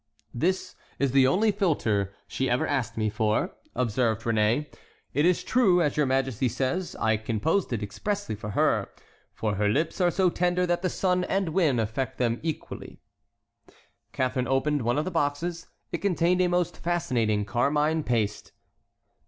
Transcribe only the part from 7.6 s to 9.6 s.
it expressly for her, for